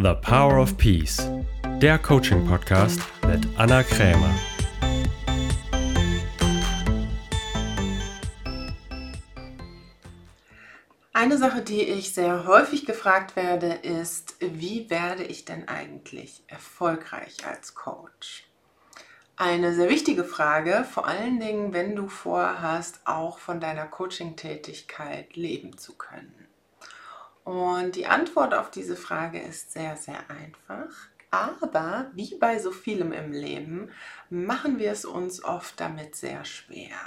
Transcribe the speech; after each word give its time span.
The 0.00 0.14
Power 0.14 0.58
of 0.60 0.76
Peace, 0.76 1.28
der 1.82 1.98
Coaching-Podcast 1.98 3.00
mit 3.26 3.48
Anna 3.56 3.82
Krämer. 3.82 4.32
Eine 11.12 11.36
Sache, 11.36 11.62
die 11.62 11.82
ich 11.82 12.14
sehr 12.14 12.46
häufig 12.46 12.86
gefragt 12.86 13.34
werde, 13.34 13.72
ist, 13.72 14.36
wie 14.38 14.88
werde 14.88 15.24
ich 15.24 15.44
denn 15.44 15.66
eigentlich 15.66 16.44
erfolgreich 16.46 17.44
als 17.44 17.74
Coach? 17.74 18.48
Eine 19.36 19.74
sehr 19.74 19.90
wichtige 19.90 20.22
Frage, 20.22 20.86
vor 20.88 21.08
allen 21.08 21.40
Dingen, 21.40 21.72
wenn 21.72 21.96
du 21.96 22.06
vorhast, 22.06 23.00
auch 23.04 23.40
von 23.40 23.58
deiner 23.58 23.86
Coaching-Tätigkeit 23.86 25.34
leben 25.34 25.76
zu 25.76 25.96
können. 25.96 26.37
Und 27.48 27.96
die 27.96 28.06
Antwort 28.06 28.52
auf 28.52 28.70
diese 28.70 28.94
Frage 28.94 29.40
ist 29.40 29.72
sehr, 29.72 29.96
sehr 29.96 30.18
einfach. 30.28 30.94
Aber 31.30 32.10
wie 32.12 32.34
bei 32.34 32.58
so 32.58 32.70
vielem 32.70 33.10
im 33.10 33.32
Leben 33.32 33.90
machen 34.28 34.78
wir 34.78 34.92
es 34.92 35.06
uns 35.06 35.42
oft 35.42 35.80
damit 35.80 36.14
sehr 36.14 36.44
schwer. 36.44 36.98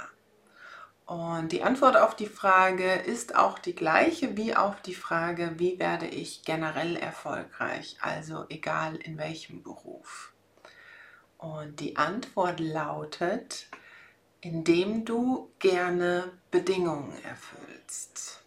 Und 1.06 1.52
die 1.52 1.62
Antwort 1.62 1.96
auf 1.96 2.16
die 2.16 2.26
Frage 2.26 2.92
ist 2.92 3.36
auch 3.36 3.60
die 3.60 3.76
gleiche 3.76 4.36
wie 4.36 4.56
auf 4.56 4.82
die 4.82 4.96
Frage, 4.96 5.52
wie 5.58 5.78
werde 5.78 6.06
ich 6.06 6.42
generell 6.42 6.96
erfolgreich, 6.96 7.98
also 8.00 8.44
egal 8.48 8.96
in 8.96 9.18
welchem 9.18 9.62
Beruf. 9.62 10.32
Und 11.38 11.78
die 11.78 11.96
Antwort 11.96 12.58
lautet, 12.58 13.68
indem 14.40 15.04
du 15.04 15.52
gerne 15.60 16.32
Bedingungen 16.50 17.12
erfüllst. 17.22 18.42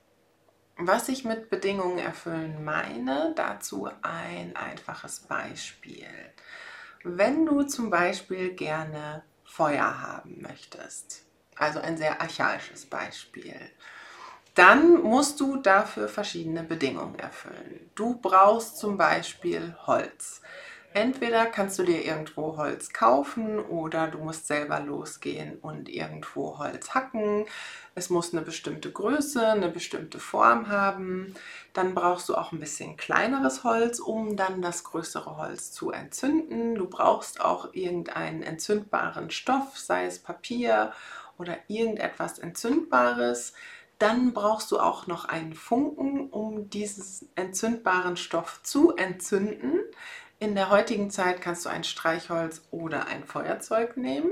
Was 0.77 1.07
ich 1.07 1.23
mit 1.23 1.49
Bedingungen 1.49 1.99
erfüllen 1.99 2.65
meine, 2.65 3.33
dazu 3.35 3.89
ein 4.01 4.55
einfaches 4.57 5.21
Beispiel. 5.21 6.07
Wenn 7.03 7.45
du 7.45 7.63
zum 7.63 7.89
Beispiel 7.89 8.53
gerne 8.53 9.23
Feuer 9.45 10.01
haben 10.01 10.41
möchtest, 10.41 11.23
also 11.55 11.79
ein 11.79 11.95
sehr 11.95 12.19
archaisches 12.19 12.85
Beispiel, 12.87 13.55
dann 14.53 15.01
musst 15.01 15.39
du 15.39 15.57
dafür 15.57 16.09
verschiedene 16.09 16.63
Bedingungen 16.63 17.19
erfüllen. 17.19 17.91
Du 17.95 18.15
brauchst 18.15 18.77
zum 18.77 18.97
Beispiel 18.97 19.77
Holz. 19.85 20.41
Entweder 20.95 21.47
kannst 21.47 21.77
du 21.77 21.83
dir 21.83 22.05
irgendwo 22.05 22.55
Holz 22.55 22.93
kaufen 22.93 23.59
oder 23.59 24.07
du 24.07 24.17
musst 24.17 24.47
selber 24.47 24.79
losgehen 24.79 25.57
und 25.57 25.89
irgendwo 25.89 26.57
Holz 26.57 26.95
hacken. 26.95 27.43
Es 27.95 28.09
muss 28.09 28.31
eine 28.31 28.43
bestimmte 28.43 28.93
Größe, 28.93 29.45
eine 29.45 29.67
bestimmte 29.67 30.19
Form 30.19 30.69
haben. 30.69 31.35
Dann 31.73 31.95
brauchst 31.95 32.29
du 32.29 32.35
auch 32.35 32.53
ein 32.53 32.61
bisschen 32.61 32.95
kleineres 32.95 33.65
Holz, 33.65 33.99
um 33.99 34.37
dann 34.37 34.61
das 34.61 34.85
größere 34.85 35.35
Holz 35.35 35.73
zu 35.73 35.91
entzünden. 35.91 36.75
Du 36.75 36.87
brauchst 36.87 37.41
auch 37.41 37.73
irgendeinen 37.73 38.41
entzündbaren 38.41 39.31
Stoff, 39.31 39.77
sei 39.77 40.05
es 40.05 40.19
Papier 40.19 40.93
oder 41.37 41.57
irgendetwas 41.67 42.39
Entzündbares. 42.39 43.51
Dann 43.99 44.33
brauchst 44.33 44.71
du 44.71 44.79
auch 44.79 45.07
noch 45.07 45.25
einen 45.25 45.53
Funken, 45.53 46.29
um 46.29 46.69
diesen 46.69 47.29
entzündbaren 47.35 48.15
Stoff 48.15 48.61
zu 48.63 48.95
entzünden. 48.95 49.81
In 50.45 50.53
der 50.53 50.69
heutigen 50.69 51.09
Zeit 51.09 51.41
kannst 51.41 51.65
du 51.65 51.69
ein 51.69 51.83
Streichholz 51.83 52.61
oder 52.69 53.07
ein 53.07 53.23
Feuerzeug 53.23 53.97
nehmen. 53.97 54.29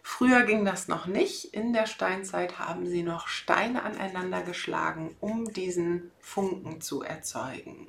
Früher 0.00 0.42
ging 0.42 0.64
das 0.64 0.86
noch 0.86 1.06
nicht. 1.06 1.52
In 1.52 1.72
der 1.72 1.86
Steinzeit 1.86 2.60
haben 2.60 2.86
sie 2.86 3.02
noch 3.02 3.26
Steine 3.26 3.82
aneinander 3.82 4.42
geschlagen, 4.42 5.16
um 5.18 5.52
diesen 5.52 6.12
Funken 6.20 6.80
zu 6.80 7.02
erzeugen. 7.02 7.88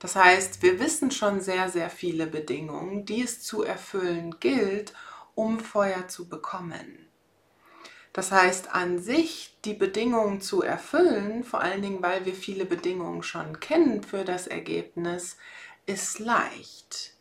Das 0.00 0.16
heißt, 0.16 0.62
wir 0.62 0.78
wissen 0.78 1.10
schon 1.10 1.40
sehr, 1.40 1.70
sehr 1.70 1.88
viele 1.88 2.26
Bedingungen, 2.26 3.06
die 3.06 3.22
es 3.22 3.40
zu 3.40 3.62
erfüllen 3.62 4.36
gilt, 4.38 4.92
um 5.34 5.60
Feuer 5.60 6.08
zu 6.08 6.28
bekommen. 6.28 7.06
Das 8.16 8.32
heißt, 8.32 8.74
an 8.74 8.98
sich 8.98 9.58
die 9.66 9.74
Bedingungen 9.74 10.40
zu 10.40 10.62
erfüllen, 10.62 11.44
vor 11.44 11.60
allen 11.60 11.82
Dingen, 11.82 12.02
weil 12.02 12.24
wir 12.24 12.34
viele 12.34 12.64
Bedingungen 12.64 13.22
schon 13.22 13.60
kennen 13.60 14.02
für 14.02 14.24
das 14.24 14.46
Ergebnis, 14.46 15.36
ist 15.86 16.18
leicht, 16.18 17.14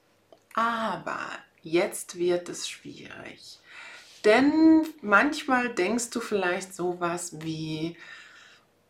aber 0.53 1.20
jetzt 1.62 2.18
wird 2.18 2.50
es 2.50 2.68
schwierig. 2.68 3.59
Denn 4.24 4.88
manchmal 5.02 5.70
denkst 5.70 6.09
du 6.09 6.20
vielleicht 6.20 6.74
sowas 6.74 7.42
wie, 7.42 7.96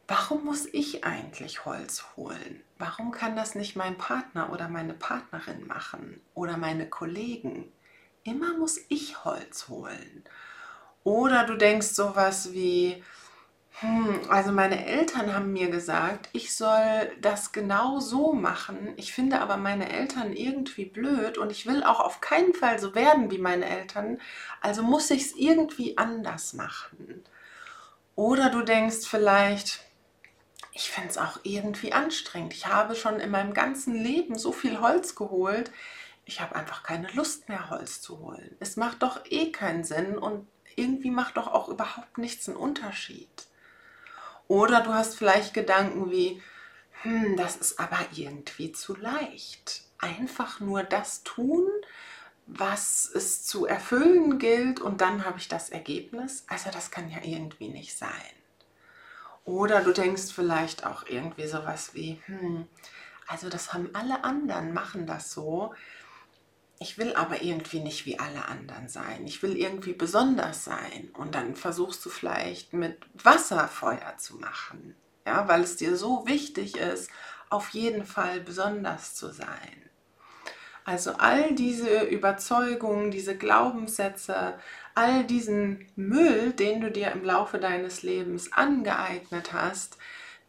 warum 0.07 0.45
muss 0.45 0.65
ich 0.65 1.03
eigentlich 1.03 1.65
Holz 1.65 2.05
holen? 2.15 2.63
Warum 2.77 3.11
kann 3.11 3.35
das 3.35 3.55
nicht 3.55 3.75
mein 3.75 3.97
Partner 3.97 4.51
oder 4.51 4.69
meine 4.69 4.93
Partnerin 4.93 5.67
machen 5.67 6.21
oder 6.33 6.57
meine 6.57 6.89
Kollegen? 6.89 7.71
Immer 8.23 8.57
muss 8.57 8.79
ich 8.87 9.25
Holz 9.25 9.67
holen. 9.67 10.23
Oder 11.03 11.45
du 11.45 11.57
denkst 11.57 11.87
sowas 11.87 12.53
wie, 12.53 13.03
hm, 13.79 14.21
also 14.29 14.53
meine 14.53 14.85
Eltern 14.85 15.33
haben 15.33 15.51
mir 15.51 15.69
gesagt, 15.69 16.29
ich 16.31 16.55
soll 16.55 17.11
das 17.19 17.51
genau 17.51 17.99
so 17.99 18.31
machen. 18.31 18.93
Ich 18.95 19.13
finde 19.13 19.41
aber 19.41 19.57
meine 19.57 19.91
Eltern 19.91 20.31
irgendwie 20.31 20.85
blöd 20.85 21.37
und 21.37 21.51
ich 21.51 21.65
will 21.65 21.83
auch 21.83 21.99
auf 21.99 22.21
keinen 22.21 22.53
Fall 22.53 22.79
so 22.79 22.95
werden 22.95 23.31
wie 23.31 23.37
meine 23.37 23.65
Eltern. 23.65 24.21
Also 24.61 24.81
muss 24.81 25.11
ich 25.11 25.23
es 25.23 25.35
irgendwie 25.35 25.97
anders 25.97 26.53
machen. 26.53 27.25
Oder 28.15 28.49
du 28.49 28.61
denkst 28.61 29.05
vielleicht, 29.09 29.81
ich 30.71 30.89
finde 30.89 31.09
es 31.09 31.17
auch 31.17 31.39
irgendwie 31.43 31.91
anstrengend. 31.91 32.53
Ich 32.53 32.67
habe 32.67 32.95
schon 32.95 33.19
in 33.19 33.29
meinem 33.29 33.53
ganzen 33.53 33.93
Leben 33.93 34.37
so 34.37 34.53
viel 34.53 34.79
Holz 34.79 35.15
geholt. 35.15 35.69
Ich 36.23 36.39
habe 36.39 36.55
einfach 36.55 36.83
keine 36.83 37.11
Lust 37.11 37.49
mehr, 37.49 37.69
Holz 37.69 38.01
zu 38.01 38.19
holen. 38.19 38.55
Es 38.61 38.77
macht 38.77 39.03
doch 39.03 39.25
eh 39.25 39.51
keinen 39.51 39.83
Sinn 39.83 40.17
und 40.17 40.47
irgendwie 40.77 41.11
macht 41.11 41.35
doch 41.35 41.47
auch 41.47 41.67
überhaupt 41.67 42.17
nichts 42.17 42.47
einen 42.47 42.57
Unterschied. 42.57 43.47
Oder 44.47 44.81
du 44.81 44.93
hast 44.93 45.15
vielleicht 45.15 45.53
Gedanken 45.53 46.11
wie, 46.11 46.41
hm, 47.01 47.35
das 47.37 47.55
ist 47.55 47.79
aber 47.79 47.99
irgendwie 48.13 48.71
zu 48.71 48.95
leicht. 48.95 49.83
Einfach 49.97 50.59
nur 50.59 50.83
das 50.83 51.23
tun, 51.23 51.67
was 52.47 53.09
es 53.13 53.43
zu 53.43 53.65
erfüllen 53.65 54.37
gilt 54.37 54.79
und 54.79 55.01
dann 55.01 55.25
habe 55.25 55.39
ich 55.39 55.47
das 55.47 55.69
Ergebnis. 55.69 56.45
Also 56.47 56.69
das 56.71 56.91
kann 56.91 57.09
ja 57.09 57.19
irgendwie 57.23 57.69
nicht 57.69 57.97
sein. 57.97 58.11
Oder 59.45 59.81
du 59.81 59.93
denkst 59.93 60.31
vielleicht 60.33 60.85
auch 60.85 61.05
irgendwie 61.07 61.47
sowas 61.47 61.93
wie, 61.93 62.21
hm, 62.25 62.67
also 63.27 63.49
das 63.49 63.73
haben 63.73 63.89
alle 63.93 64.23
anderen, 64.23 64.73
machen 64.73 65.07
das 65.07 65.31
so 65.31 65.73
ich 66.79 66.97
will 66.97 67.13
aber 67.13 67.41
irgendwie 67.41 67.79
nicht 67.79 68.05
wie 68.05 68.19
alle 68.19 68.45
anderen 68.45 68.89
sein. 68.89 69.25
Ich 69.25 69.41
will 69.41 69.55
irgendwie 69.55 69.93
besonders 69.93 70.65
sein. 70.65 71.09
Und 71.17 71.35
dann 71.35 71.55
versuchst 71.55 72.05
du 72.05 72.09
vielleicht 72.09 72.73
mit 72.73 72.97
Wasser 73.13 73.67
Feuer 73.67 74.15
zu 74.17 74.35
machen. 74.37 74.95
Ja, 75.25 75.47
weil 75.47 75.61
es 75.61 75.77
dir 75.77 75.95
so 75.95 76.27
wichtig 76.27 76.77
ist, 76.77 77.09
auf 77.49 77.69
jeden 77.69 78.05
Fall 78.05 78.41
besonders 78.41 79.15
zu 79.15 79.31
sein. 79.31 79.89
Also 80.83 81.13
all 81.13 81.55
diese 81.55 82.03
Überzeugungen, 82.03 83.09
diese 83.09 83.35
Glaubenssätze, 83.35 84.59
all 84.93 85.23
diesen 85.23 85.87
Müll, 85.95 86.51
den 86.51 86.81
du 86.81 86.91
dir 86.91 87.11
im 87.11 87.23
Laufe 87.23 87.57
deines 87.57 88.03
Lebens 88.03 88.53
angeeignet 88.53 89.51
hast, 89.51 89.97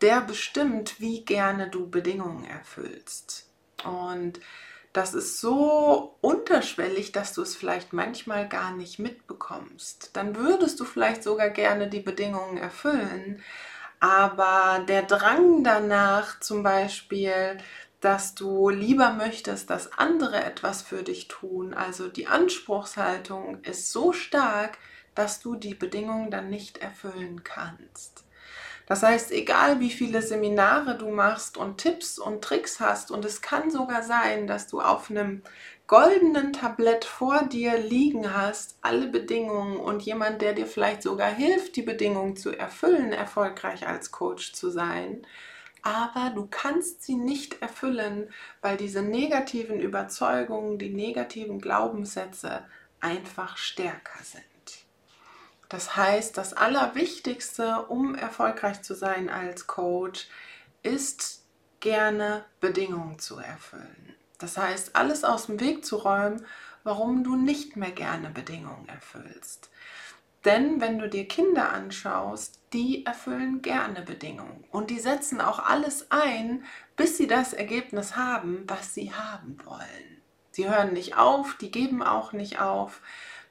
der 0.02 0.20
bestimmt, 0.20 1.00
wie 1.00 1.24
gerne 1.24 1.70
du 1.70 1.88
Bedingungen 1.88 2.44
erfüllst. 2.44 3.48
Und 3.82 4.40
das 4.96 5.12
ist 5.12 5.40
so 5.40 6.16
unterschwellig, 6.22 7.12
dass 7.12 7.34
du 7.34 7.42
es 7.42 7.54
vielleicht 7.54 7.92
manchmal 7.92 8.48
gar 8.48 8.72
nicht 8.72 8.98
mitbekommst. 8.98 10.10
Dann 10.14 10.36
würdest 10.36 10.80
du 10.80 10.84
vielleicht 10.84 11.22
sogar 11.22 11.50
gerne 11.50 11.88
die 11.88 12.00
Bedingungen 12.00 12.56
erfüllen, 12.56 13.42
aber 14.00 14.84
der 14.88 15.02
Drang 15.02 15.62
danach 15.62 16.40
zum 16.40 16.62
Beispiel, 16.62 17.58
dass 18.00 18.34
du 18.34 18.70
lieber 18.70 19.12
möchtest, 19.12 19.68
dass 19.68 19.92
andere 19.98 20.42
etwas 20.42 20.80
für 20.80 21.02
dich 21.02 21.28
tun, 21.28 21.74
also 21.74 22.08
die 22.08 22.26
Anspruchshaltung 22.26 23.62
ist 23.64 23.92
so 23.92 24.12
stark, 24.12 24.78
dass 25.14 25.40
du 25.40 25.56
die 25.56 25.74
Bedingungen 25.74 26.30
dann 26.30 26.48
nicht 26.48 26.78
erfüllen 26.78 27.44
kannst. 27.44 28.25
Das 28.86 29.02
heißt, 29.02 29.32
egal 29.32 29.80
wie 29.80 29.90
viele 29.90 30.22
Seminare 30.22 30.96
du 30.96 31.08
machst 31.10 31.56
und 31.56 31.78
Tipps 31.78 32.18
und 32.18 32.42
Tricks 32.42 32.78
hast, 32.78 33.10
und 33.10 33.24
es 33.24 33.42
kann 33.42 33.70
sogar 33.70 34.04
sein, 34.04 34.46
dass 34.46 34.68
du 34.68 34.80
auf 34.80 35.10
einem 35.10 35.42
goldenen 35.88 36.52
Tablett 36.52 37.04
vor 37.04 37.44
dir 37.44 37.78
liegen 37.78 38.34
hast, 38.34 38.78
alle 38.82 39.08
Bedingungen 39.08 39.76
und 39.76 40.02
jemand, 40.02 40.40
der 40.40 40.52
dir 40.52 40.66
vielleicht 40.66 41.02
sogar 41.02 41.30
hilft, 41.30 41.76
die 41.76 41.82
Bedingungen 41.82 42.36
zu 42.36 42.56
erfüllen, 42.56 43.12
erfolgreich 43.12 43.86
als 43.86 44.12
Coach 44.12 44.52
zu 44.52 44.70
sein. 44.70 45.26
Aber 45.82 46.32
du 46.34 46.48
kannst 46.48 47.02
sie 47.02 47.14
nicht 47.14 47.62
erfüllen, 47.62 48.30
weil 48.60 48.76
diese 48.76 49.02
negativen 49.02 49.80
Überzeugungen, 49.80 50.78
die 50.78 50.90
negativen 50.90 51.60
Glaubenssätze 51.60 52.64
einfach 53.00 53.56
stärker 53.56 54.18
sind. 54.22 54.55
Das 55.68 55.96
heißt, 55.96 56.36
das 56.36 56.52
Allerwichtigste, 56.52 57.86
um 57.88 58.14
erfolgreich 58.14 58.82
zu 58.82 58.94
sein 58.94 59.28
als 59.28 59.66
Coach, 59.66 60.28
ist 60.82 61.42
gerne 61.80 62.44
Bedingungen 62.60 63.18
zu 63.18 63.38
erfüllen. 63.38 64.14
Das 64.38 64.56
heißt, 64.56 64.94
alles 64.94 65.24
aus 65.24 65.46
dem 65.46 65.60
Weg 65.60 65.84
zu 65.84 65.96
räumen, 65.96 66.44
warum 66.84 67.24
du 67.24 67.36
nicht 67.36 67.76
mehr 67.76 67.90
gerne 67.90 68.30
Bedingungen 68.30 68.88
erfüllst. 68.88 69.70
Denn 70.44 70.80
wenn 70.80 71.00
du 71.00 71.08
dir 71.08 71.26
Kinder 71.26 71.72
anschaust, 71.72 72.60
die 72.72 73.04
erfüllen 73.04 73.62
gerne 73.62 74.02
Bedingungen 74.02 74.64
und 74.70 74.90
die 74.90 75.00
setzen 75.00 75.40
auch 75.40 75.58
alles 75.58 76.12
ein, 76.12 76.64
bis 76.94 77.16
sie 77.16 77.26
das 77.26 77.52
Ergebnis 77.52 78.14
haben, 78.14 78.62
was 78.68 78.94
sie 78.94 79.12
haben 79.12 79.58
wollen. 79.64 80.22
Sie 80.52 80.68
hören 80.68 80.92
nicht 80.92 81.16
auf, 81.16 81.56
die 81.60 81.72
geben 81.72 82.02
auch 82.02 82.32
nicht 82.32 82.60
auf, 82.60 83.00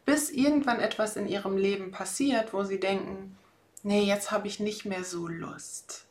bis 0.05 0.29
irgendwann 0.29 0.79
etwas 0.79 1.15
in 1.15 1.27
ihrem 1.27 1.57
Leben 1.57 1.91
passiert, 1.91 2.53
wo 2.53 2.63
sie 2.63 2.79
denken, 2.79 3.37
nee, 3.83 4.03
jetzt 4.03 4.31
habe 4.31 4.47
ich 4.47 4.59
nicht 4.59 4.85
mehr 4.85 5.03
so 5.03 5.27
Lust. 5.27 6.05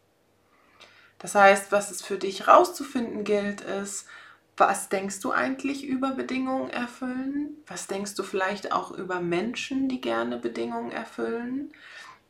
Das 1.18 1.34
heißt, 1.34 1.72
was 1.72 1.90
es 1.90 2.02
für 2.02 2.18
dich 2.18 2.48
rauszufinden 2.48 3.24
gilt, 3.24 3.62
ist, 3.62 4.06
was 4.56 4.88
denkst 4.88 5.20
du 5.20 5.32
eigentlich 5.32 5.84
über 5.84 6.12
Bedingungen 6.12 6.70
erfüllen? 6.70 7.56
Was 7.66 7.86
denkst 7.86 8.14
du 8.14 8.22
vielleicht 8.22 8.72
auch 8.72 8.92
über 8.92 9.20
Menschen, 9.20 9.88
die 9.88 10.00
gerne 10.00 10.38
Bedingungen 10.38 10.92
erfüllen? 10.92 11.72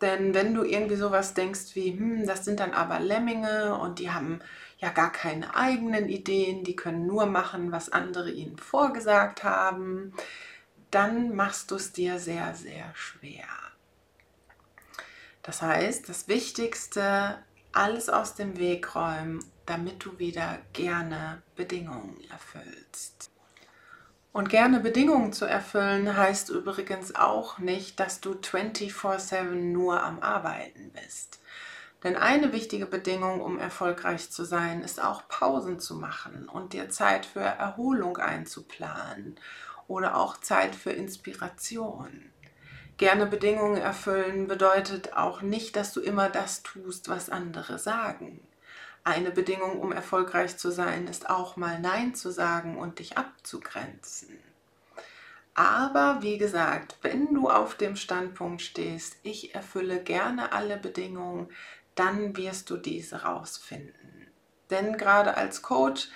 Denn 0.00 0.34
wenn 0.34 0.55
du 0.55 0.64
irgendwie 0.64 0.96
sowas 0.96 1.34
denkst 1.34 1.75
wie, 1.75 1.93
hm, 1.93 2.26
das 2.26 2.44
sind 2.44 2.60
dann 2.60 2.72
aber 2.72 3.00
Lemminge 3.00 3.78
und 3.78 3.99
die 3.99 4.10
haben 4.10 4.40
ja 4.78 4.90
gar 4.90 5.12
keine 5.12 5.55
eigenen 5.55 6.08
Ideen, 6.08 6.64
die 6.64 6.76
können 6.76 7.06
nur 7.06 7.26
machen, 7.26 7.72
was 7.72 7.90
andere 7.90 8.31
ihnen 8.31 8.58
vorgesagt 8.58 9.44
haben, 9.44 10.12
dann 10.94 11.35
machst 11.35 11.70
du 11.70 11.76
es 11.76 11.93
dir 11.93 12.19
sehr, 12.19 12.55
sehr 12.55 12.93
schwer. 12.94 13.49
Das 15.43 15.62
heißt, 15.62 16.08
das 16.08 16.29
Wichtigste, 16.29 17.38
alles 17.73 18.08
aus 18.08 18.35
dem 18.35 18.58
Weg 18.58 18.94
räumen 18.94 19.41
damit 19.67 20.05
du 20.05 20.19
wieder 20.19 20.58
gerne 20.73 21.43
Bedingungen 21.56 22.19
erfüllst. 22.31 23.31
Und 24.32 24.49
gerne 24.49 24.81
Bedingungen 24.81 25.32
zu 25.32 25.44
erfüllen 25.44 26.17
heißt 26.17 26.50
übrigens 26.50 27.14
auch 27.14 27.58
nicht, 27.58 28.00
dass 28.00 28.20
du 28.20 28.35
24/7 28.35 29.73
nur 29.73 30.02
am 30.02 30.20
Arbeiten 30.20 30.91
bist. 30.93 31.41
Denn 32.02 32.17
eine 32.17 32.52
wichtige 32.52 32.87
Bedingung, 32.87 33.41
um 33.41 33.58
erfolgreich 33.58 34.31
zu 34.31 34.44
sein, 34.44 34.82
ist 34.82 35.02
auch 35.02 35.26
Pausen 35.29 35.81
zu 35.81 35.94
machen 35.94 36.49
und 36.49 36.75
dir 36.75 36.91
Zeit 36.91 37.25
für 37.25 37.41
Erholung 37.41 38.19
einzuplanen 38.19 39.38
oder 39.88 40.16
auch 40.16 40.38
Zeit 40.38 40.75
für 40.75 40.90
Inspiration. 40.90 42.31
Gerne 42.96 43.26
Bedingungen 43.26 43.76
erfüllen 43.76 44.46
bedeutet 44.46 45.14
auch 45.14 45.42
nicht, 45.42 45.75
dass 45.76 45.92
du 45.92 46.00
immer 46.00 46.28
das 46.28 46.62
tust, 46.62 47.08
was 47.08 47.28
andere 47.28 47.78
sagen. 47.78 48.40
Eine 49.02 49.31
Bedingung, 49.31 49.81
um 49.81 49.92
erfolgreich 49.92 50.56
zu 50.56 50.70
sein, 50.70 51.08
ist 51.08 51.28
auch 51.28 51.56
mal 51.56 51.78
Nein 51.81 52.14
zu 52.14 52.31
sagen 52.31 52.78
und 52.78 53.00
dich 53.00 53.19
abzugrenzen. 53.19 54.38
Aber 55.54 56.19
wie 56.20 56.38
gesagt, 56.38 56.96
wenn 57.02 57.34
du 57.34 57.48
auf 57.48 57.76
dem 57.76 57.96
Standpunkt 57.96 58.62
stehst, 58.62 59.16
ich 59.22 59.54
erfülle 59.54 60.02
gerne 60.02 60.52
alle 60.52 60.76
Bedingungen, 60.76 61.48
dann 61.94 62.36
wirst 62.36 62.70
du 62.70 62.76
diese 62.76 63.22
rausfinden. 63.22 64.28
Denn 64.70 64.96
gerade 64.96 65.36
als 65.36 65.62
Coach 65.62 66.08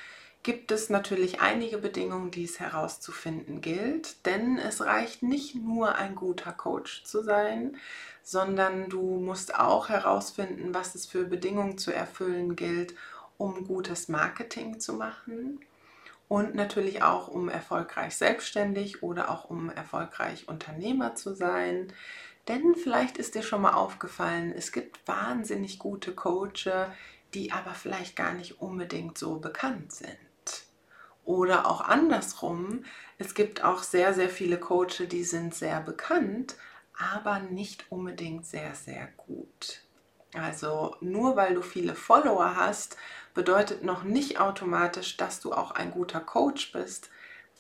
gibt 0.49 0.73
es 0.73 0.89
natürlich 0.89 1.43
einige 1.43 1.77
Bedingungen, 1.77 2.31
die 2.31 2.45
es 2.45 2.59
herauszufinden 2.59 3.61
gilt. 3.61 4.25
Denn 4.25 4.57
es 4.57 4.81
reicht 4.81 5.23
nicht 5.23 5.55
nur 5.55 5.97
ein 5.97 6.15
guter 6.15 6.53
Coach 6.53 7.05
zu 7.05 7.23
sein, 7.23 7.77
sondern 8.23 8.89
du 8.89 9.19
musst 9.19 9.55
auch 9.55 9.91
herausfinden, 9.91 10.73
was 10.73 10.95
es 10.95 11.05
für 11.05 11.25
Bedingungen 11.25 11.77
zu 11.77 11.93
erfüllen 11.93 12.57
gilt, 12.57 12.95
um 13.37 13.67
gutes 13.67 14.09
Marketing 14.09 14.81
zu 14.81 14.95
machen 14.95 15.61
und 16.29 16.55
natürlich 16.55 17.03
auch 17.03 17.29
um 17.29 17.51
erfolgreich 17.51 18.17
selbstständig 18.17 19.03
oder 19.03 19.31
auch 19.31 19.51
um 19.51 19.69
erfolgreich 19.69 20.49
Unternehmer 20.49 21.15
zu 21.15 21.35
sein. 21.35 21.93
Denn 22.49 22.75
vielleicht 22.75 23.19
ist 23.19 23.35
dir 23.35 23.43
schon 23.43 23.61
mal 23.61 23.75
aufgefallen, 23.75 24.55
es 24.57 24.73
gibt 24.73 25.07
wahnsinnig 25.07 25.79
gute 25.79 26.15
Coaches, 26.15 26.89
die 27.35 27.53
aber 27.53 27.75
vielleicht 27.75 28.17
gar 28.17 28.33
nicht 28.33 28.63
unbedingt 28.63 29.19
so 29.19 29.41
bekannt 29.41 29.93
sind. 29.93 30.17
Oder 31.29 31.67
auch 31.67 31.83
andersrum, 31.83 32.85
es 33.19 33.35
gibt 33.35 33.63
auch 33.63 33.83
sehr, 33.83 34.15
sehr 34.15 34.31
viele 34.31 34.59
Coaches, 34.59 35.11
die 35.11 35.25
sind 35.25 35.55
sehr 35.55 35.79
bekannt, 35.83 36.57
aber 36.99 37.39
nicht 37.39 37.85
unbedingt 37.93 38.47
sehr, 38.47 38.75
sehr 38.75 39.09
gut. 39.19 39.83
Also 40.33 40.97
nur 41.03 41.37
weil 41.37 41.53
du 41.55 41.61
viele 41.61 41.95
Follower 41.95 42.57
hast, 42.57 42.97
bedeutet 43.35 43.85
noch 43.85 44.05
nicht 44.05 44.41
automatisch, 44.41 45.19
dass 45.19 45.41
du 45.41 45.53
auch 45.53 45.73
ein 45.73 45.91
guter 45.91 46.21
Coach 46.21 46.73
bist. 46.73 47.11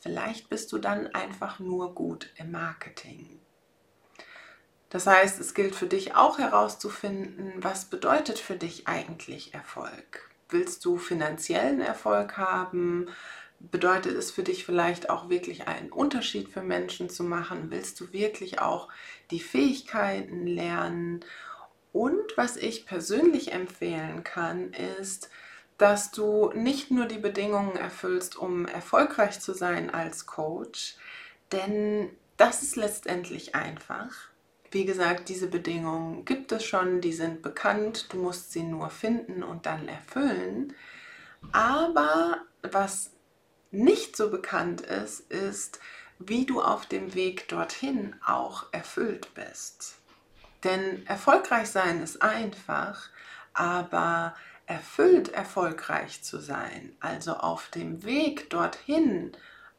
Vielleicht 0.01 0.49
bist 0.49 0.73
du 0.73 0.79
dann 0.79 1.09
einfach 1.09 1.59
nur 1.59 1.95
gut 1.95 2.31
im 2.37 2.51
Marketing. 2.51 3.39
Das 4.89 5.07
heißt, 5.07 5.39
es 5.41 5.53
gilt 5.53 5.75
für 5.75 5.89
dich 5.89 6.15
auch 6.15 6.39
herauszufinden, 6.39 7.53
was 7.59 7.85
bedeutet 7.85 8.39
für 8.39 8.57
dich 8.57 8.89
eigentlich 8.89 9.53
Erfolg? 9.53 10.31
Willst 10.49 10.87
du 10.87 10.97
finanziellen 10.97 11.83
Erfolg 11.83 12.39
haben? 12.39 13.11
Bedeutet 13.61 14.17
es 14.17 14.31
für 14.31 14.43
dich 14.43 14.65
vielleicht 14.65 15.11
auch 15.11 15.29
wirklich 15.29 15.69
einen 15.69 15.91
Unterschied 15.91 16.49
für 16.49 16.63
Menschen 16.63 17.11
zu 17.11 17.25
machen? 17.25 17.71
Willst 17.71 17.99
du 18.01 18.13
wirklich 18.13 18.61
auch 18.61 18.89
die 19.31 19.41
Fähigkeiten 19.41 20.47
lernen? 20.47 21.25
Und 21.93 22.37
was 22.37 22.57
ich 22.57 22.87
persönlich 22.87 23.53
empfehlen 23.53 24.23
kann, 24.23 24.73
ist, 24.73 25.31
dass 25.79 26.11
du 26.11 26.53
nicht 26.55 26.91
nur 26.91 27.07
die 27.07 27.19
Bedingungen 27.19 27.77
erfüllst, 27.77 28.37
um 28.37 28.67
erfolgreich 28.67 29.41
zu 29.41 29.55
sein 29.55 29.91
als 29.91 30.27
Coach, 30.27 30.97
denn 31.53 32.11
das 32.37 32.63
ist 32.63 32.77
letztendlich 32.77 33.55
einfach. 33.55 34.13
Wie 34.71 34.85
gesagt, 34.85 35.29
diese 35.29 35.47
Bedingungen 35.47 36.25
gibt 36.25 36.53
es 36.53 36.65
schon, 36.65 37.01
die 37.01 37.13
sind 37.13 37.43
bekannt, 37.43 38.13
du 38.13 38.19
musst 38.19 38.53
sie 38.53 38.63
nur 38.63 38.91
finden 38.91 39.43
und 39.43 39.67
dann 39.67 39.89
erfüllen. 39.89 40.75
Aber 41.53 42.43
was 42.63 43.13
nicht 43.71 44.17
so 44.17 44.31
bekannt 44.31 44.81
ist, 44.81 45.21
ist, 45.31 45.81
wie 46.19 46.47
du 46.47 46.63
auf 46.63 46.87
dem 46.87 47.15
Weg 47.15 47.49
dorthin 47.49 48.17
auch 48.25 48.67
erfüllt 48.73 49.33
bist. 49.35 49.97
Denn 50.65 51.07
erfolgreich 51.07 51.69
sein 51.71 52.03
ist 52.03 52.23
einfach, 52.23 53.11
aber 53.53 54.35
erfüllt 54.67 55.29
erfolgreich 55.31 56.23
zu 56.23 56.41
sein, 56.41 56.97
also 57.01 57.35
auf 57.35 57.69
dem 57.69 58.03
Weg 58.05 58.51
dorthin 58.51 59.33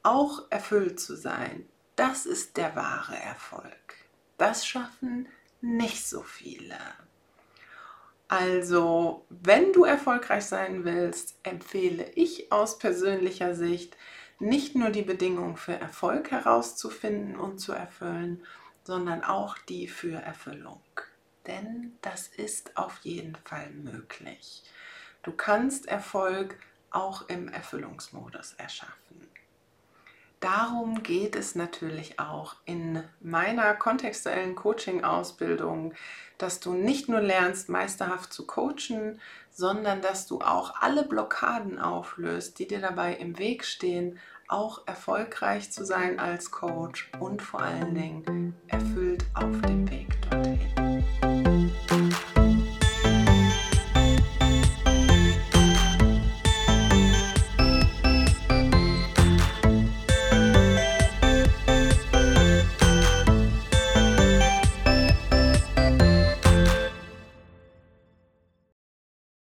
auch 0.04 0.50
erfüllt 0.50 1.00
zu 1.00 1.16
sein, 1.16 1.68
das 1.96 2.26
ist 2.26 2.58
der 2.58 2.76
wahre 2.76 3.18
Erfolg. 3.18 3.96
Das 4.38 4.66
schaffen 4.66 5.28
nicht 5.62 6.08
so 6.08 6.24
viele. 6.24 6.78
Also, 8.30 9.26
wenn 9.30 9.74
du 9.74 9.86
erfolgreich 9.86 10.46
sein 10.46 10.86
willst, 10.86 11.40
empfehle 11.42 12.12
ich 12.14 12.52
aus 12.52 12.78
persönlicher 12.78 13.56
Sicht, 13.56 13.98
nicht 14.38 14.76
nur 14.76 14.92
die 14.92 15.02
Bedingungen 15.02 15.58
für 15.58 15.74
Erfolg 15.74 16.30
herauszufinden 16.30 17.36
und 17.36 17.58
zu 17.58 17.74
erfüllen, 17.74 18.46
sondern 18.84 19.24
auch 19.24 19.58
die 19.58 19.88
für 19.88 20.22
Erfüllung. 20.22 20.82
Denn 21.48 21.98
das 22.04 22.28
ist 22.28 22.78
auf 22.78 23.00
jeden 23.00 23.36
Fall 23.36 23.72
möglich. 23.72 24.64
Du 25.24 25.32
kannst 25.32 25.88
Erfolg 25.88 26.56
auch 26.92 27.28
im 27.30 27.48
Erfüllungsmodus 27.48 28.54
erschaffen. 28.54 29.28
Darum 30.40 31.04
geht 31.04 31.36
es 31.36 31.56
natürlich 31.56 32.18
auch 32.18 32.56
in 32.64 33.04
meiner 33.20 33.74
kontextuellen 33.76 34.56
Coaching-Ausbildung, 34.56 35.94
dass 36.38 36.62
du 36.62 36.74
nicht 36.74 37.10
nur 37.10 37.20
lernst, 37.20 37.68
meisterhaft 37.68 38.32
zu 38.32 38.48
coachen, 38.48 39.20
sondern 39.52 40.02
dass 40.02 40.28
du 40.28 40.40
auch 40.40 40.76
alle 40.80 41.04
Blockaden 41.04 41.78
auflöst, 41.78 42.60
die 42.60 42.68
dir 42.68 42.80
dabei 42.80 43.16
im 43.16 43.38
Weg 43.38 43.66
stehen, 43.66 44.18
auch 44.48 44.88
erfolgreich 44.88 45.72
zu 45.72 45.86
sein 45.86 46.20
als 46.20 46.52
Coach 46.52 47.12
und 47.20 47.42
vor 47.42 47.62
allen 47.62 47.94
Dingen 47.94 48.56
erfüllt 48.68 49.26
auf 49.34 49.62
dem 49.68 49.89